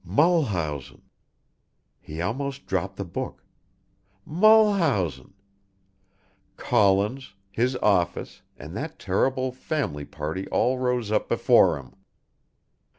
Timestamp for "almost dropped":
2.21-2.95